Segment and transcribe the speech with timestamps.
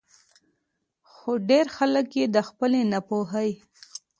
[1.11, 3.51] خو ډېر خلک ئې د خپلې نا پوهۍ